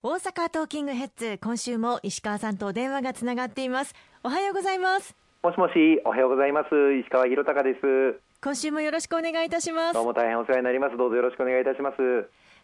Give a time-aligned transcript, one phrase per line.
[0.00, 3.96] 大阪トーキングヘッズ今週も石川さんと電話がつながっています。
[4.22, 5.16] おはようございます。
[5.42, 5.72] もしもし
[6.04, 6.94] おはようございます。
[7.00, 8.20] 石川博隆です。
[8.40, 9.94] 今週もよろしくお願いいたします。
[9.94, 10.96] どうも大変お世話になります。
[10.96, 11.96] どうぞよろしくお願いいたします。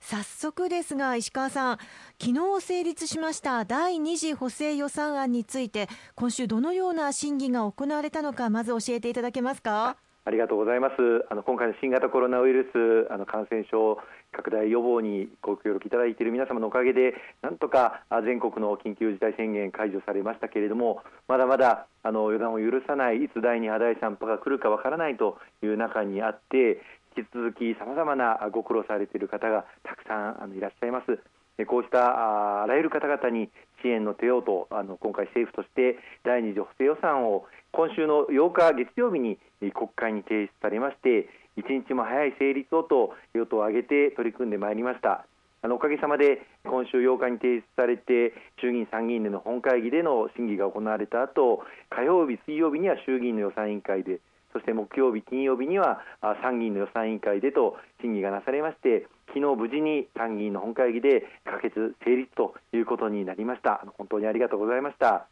[0.00, 1.78] 早速ですが石川さん
[2.20, 9.96] 昨日成立しました第二次補正予算案について今週どのような審議が行われたのかまず教えていただけますか？
[10.26, 10.94] ありがとうございます。
[11.30, 13.96] あの今回の新型コロナウイルスあの感染症
[14.32, 26.82] 拡大予防にご協力いただいている皆様のおかげでなんとか全国の緊急事態宣言解除されましたけれどもまだまだあの予断を許さないいつ第2波第3波が来るかわからないという中にあって
[27.16, 31.20] 引き続きさまざまなご苦労されている方がたくさんあのいらっしゃいます。
[31.66, 33.50] こうしたあらゆる方々に
[33.82, 45.26] 支援の手をとあの今回政府として第2次補正予算を今週の8日月曜日に国会に提出されまして一日も早い成立をと与党を挙げて取り組んでまいりました。
[45.64, 54.18] あのおかげさまで今週8日に提出されて衆議院参議院での本会議での審議が行われた後火曜日水曜日には衆議院の予算委員会で
[54.52, 56.00] そして木曜日金曜日には
[56.42, 63.82] 参議院の予算委員会でと審議がなされまして昨日無事に参議院の本会議で可決成立ということになりました。
[63.96, 65.26] 本当にありがとうございました。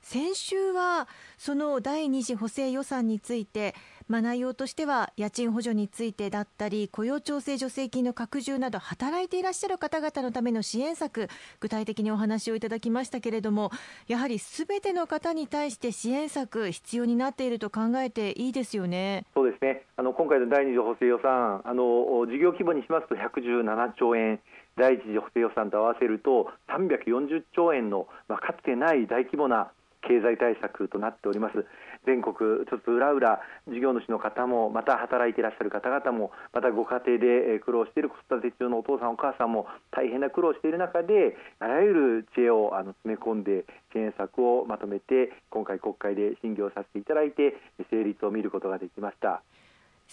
[0.00, 1.06] 先週は
[1.38, 3.74] その第2次補正予算について、
[4.08, 11.28] まあ、内容としては家賃補助についてだったり雇用調整助成金の拡充など働いていらっしゃる方々のための支援策
[11.60, 13.70] 具体的にお話をいただきましたけれども
[14.08, 19.24] やはりすべての方に対して支援策必要になっていると考えていいですよね。
[19.34, 24.40] そうですねあの今回の第2次補正予算あの事業規模にしますと117兆円
[24.76, 29.70] 第1次補正予算と合わせると340兆円の、まあ、かつてない大規模な
[30.02, 31.64] 経済対策となっております
[32.06, 47.54] 全国ちょっと裏裏事業主の方もまた働いていらっしゃる方々もまたご家庭で苦労している子育て中のお父さんお母さんも大変な苦労している中であらゆる知恵をあの詰め込んで支援策をまとめて今回国会で審議をさせていただいて
[47.90, 49.42] 成立を見ることができました。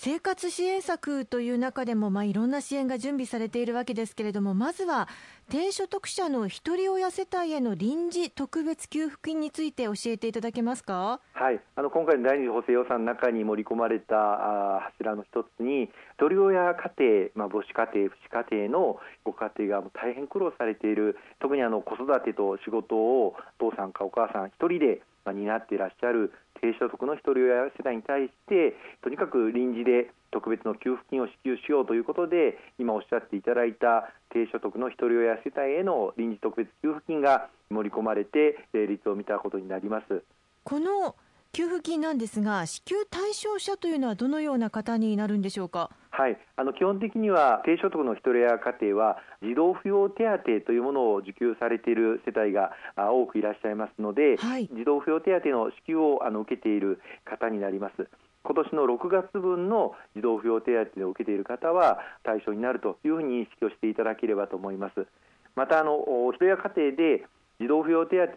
[0.02, 5.10] 生活支援策という中でも、まあ、いろんな支援が準備されているわけですけれどもまずは
[5.50, 26.31] 低所得者のひとり親世帯への臨時特別給付金について教えていただけますか、はい、あの今回の第二次補正予算の中に盛り込まれたあ柱の一つにひとり親家庭、まあ、母子家庭、父子家庭のご家庭が大変苦労されている特にあの子育てと仕事をお父さんかお母さん一人で担っていらっしゃる
[26.62, 40.24] 低所得のひとり親世帯に対してとにかく臨時で特別の給付金を支給しようということで今おっしゃっていただいた低所得のひとり親世帯への臨時特別給付金が盛り込まれて成立を見たことになります
[40.64, 41.16] この
[41.52, 45.90] 給付金なんですが支給対象者というのはどのような方になるんでしょうか？
[46.19, 58.09] はい、あの基本的には低所得の一人親家庭は児童扶養手当というものを受給されている世帯が多くいらっしゃいますので、はい、児童扶養手当の支給をあの受けている方になります。
[58.44, 65.07] 今年の6月分の児童扶養手当を受けている方は対象になるというふうに認識をしていただければと思います。
[65.56, 66.03] またあの
[66.34, 67.25] 一人親家庭で
[67.62, 68.34] 児童扶養手当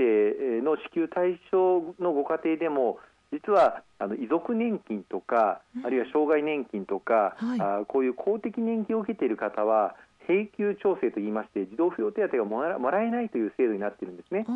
[0.63, 2.99] の支給対象のご家庭でも
[3.33, 9.97] 実はあの遺族年金とか、あるいは障害年金とか、はい、あこういう公的年金を受けている方は
[10.29, 14.47] 永久調整といいまして児童扶養手当がもらもらえないという制度になっているんですね。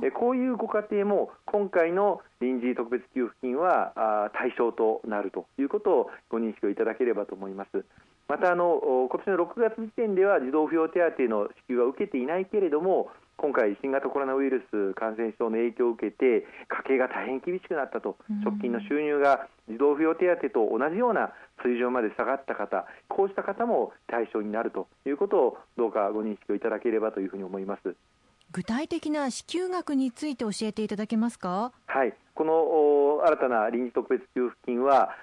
[0.00, 7.84] でこういうご家庭も今回の臨時特別給付金はあ対象となるということをご認識をいただければと思います。
[8.28, 13.10] またあの今年の6月時点では児童扶養手当の支給は受けていないけれども
[13.40, 21.32] 今回、新型コロナウイルス感染症の影響を受けて家計が大変厳しくなったと、直近の収入が児童扶養手当と同じような
[21.64, 27.96] 水準まで下がった方、こうした方も対象になるということをどうかご認識をいただければというふうに思います。
[28.52, 31.72] 具体的な支給額について教えていただけますか？
[31.86, 35.14] はい、この新たな臨時特別給付金は、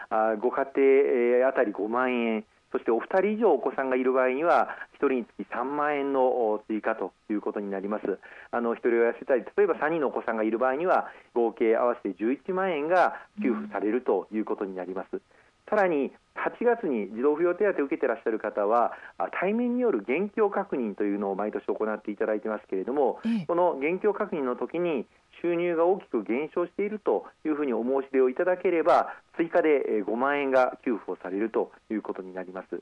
[0.42, 2.46] ご家庭あたり5万円。
[2.72, 4.70] そしてお二人以上お子さんがいる場合には
[5.00, 8.20] 1人につき3万円の追加ということになります。
[8.52, 15.22] あの一人親世帯例えば3人のお子さんがいる場合には合計合わせて11万円が給付されるということになります、
[15.70, 18.94] さらに8月に児童扶養手当を受けていらっしゃる方は
[19.40, 25.06] 対面による現況確認というのを毎年行っていただいてますけれども、この現況確認の時に
[25.42, 32.82] 収入が大きく減少しているというふうにお申し出をいただければ追加で5万円が給付をされるということになります。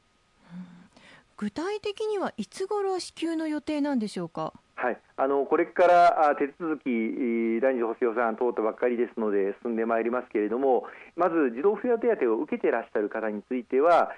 [1.38, 4.54] 具体的にはいつ頃支給の予定なんでしょうか？
[4.75, 10.83] はい、あのこれから手続き、第二次補正予算案通ったばっかりですので進んでまいりますけれども、
[11.16, 14.12] まず児童扶養手当を受けていらっしゃる方については、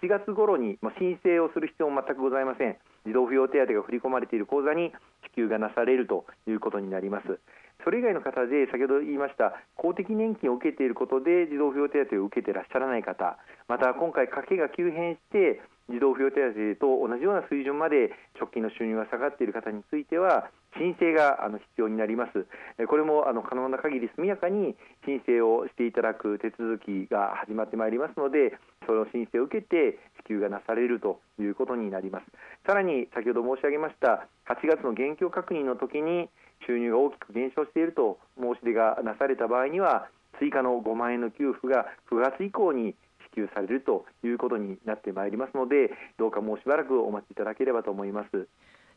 [0.00, 4.92] 8月頃に申請をする必要も全くございません、児童扶養手当が振り込まれている口座に
[5.24, 7.38] 支給がなされるということになります。
[7.82, 13.36] それ以外の方で先ほど言いました公的年金を受けていることで児童扶養手当を受けていらっしゃらない方
[13.68, 15.60] また今回家計が急変して
[15.90, 16.40] 児童扶養手
[16.78, 18.10] 当と同じような水準まで
[18.40, 20.48] 直近の収入が下がっている方については
[20.78, 22.46] 申請があの必要になります。
[22.88, 32.26] これもあの可能な限り速やかに申請をしていただく手続きが始まってまいりますので、その申請を受けて支給がなされるということになります。
[32.66, 36.28] さらに先ほど申し上げました8月の現況確認の時に
[36.66, 40.08] 収入が大きく減少していると申し出がなされた場合には
[40.38, 42.94] 追加の5万円の給付が9月以降に
[43.34, 48.48] 給されるということになってまいりますのでどうかもうしばらくお待ちいただければと思います。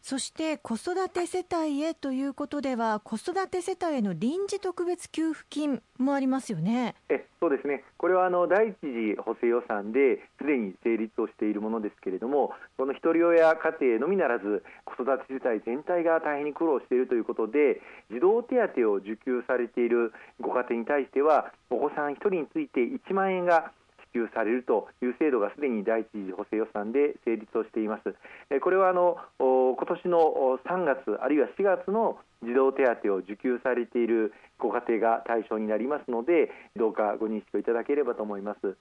[0.01, 17.81] そして子育て世帯へということでは子育て世帯への臨時特別給付金もありますよねえそうですねこれはあの第一次補正予算ですでに成立をしているものですけれどもこのひとり親家庭のみならず子育て世帯全体が大変に苦労しているということで
[18.11, 23.73] 児童手当を受給されているご家庭に対してはお子さん1人について1万円が
[24.17, 28.15] 給されるという制度がすでに第一次補正予算で成立をしています。
[28.61, 38.75] これはあの今年の3月あるいは4月の児童手当を受給されているご家庭が対象になりますのでどうかご認識をいただければと思います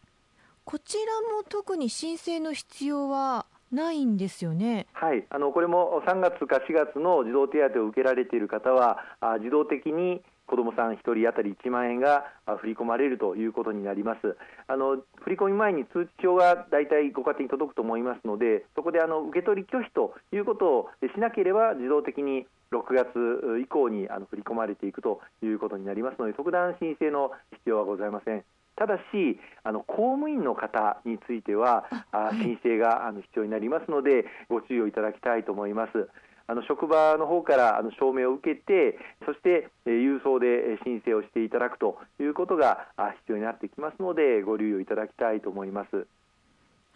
[0.64, 4.86] こちらも特に申請の必要はないんですよね？
[4.92, 12.24] はい、あのこれも3月か4月の児童手当を受けられている方はあ自動的に子どもさん1人当たり1万円が
[12.60, 14.36] 振り込まれるということになります。
[14.68, 28.44] あの振り込み前に通知表が大体ご家庭に届くと思いますので、そこであの受け取り拒否ということをしなければ自動的に6月以降にあの振り込まれていくということになりますので、特段申請の必要はございません。
[28.76, 36.08] ただし、あの公務員の方については、あ申請があの必要になりますので、ご注意をいただきたいと思います。
[36.48, 42.88] あの職場の方からあの証明を受けて、そしてえ郵送で申請をしていただくということが
[43.26, 46.06] 必要になってきますので、ご留意をいただきたいと思います。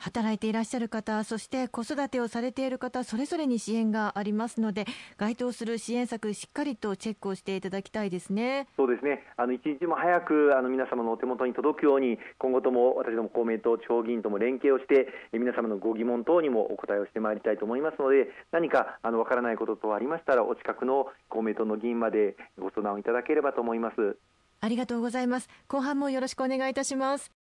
[0.01, 4.87] 働いていらっしゃる方、そして子育てをされている方、それぞれに支援がありますので、
[5.19, 24.17] 該当する支援策、しっかりとチェックをしていただきたいですねそうですね、あの一日も早くあの皆様のお手元に届くように、今後とも私ども公明党地方議員とも連携をして、皆様のご疑問等にもお答えをしてまいりたいと思いますので、何かあの分からないこと等ありましたら、お近くの公明党の議員までご相談をいただければと思います。
[24.63, 25.49] ありがとうございます。
[25.69, 27.40] 後半もよろしくお願いいたします。